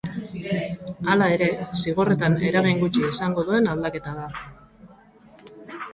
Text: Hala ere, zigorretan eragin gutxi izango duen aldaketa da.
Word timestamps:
Hala 1.11 1.27
ere, 1.33 1.49
zigorretan 1.83 2.39
eragin 2.49 2.81
gutxi 2.85 3.05
izango 3.11 3.47
duen 3.51 3.71
aldaketa 3.75 4.15
da. 4.19 4.29